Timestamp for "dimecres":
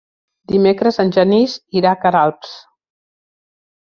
0.51-0.95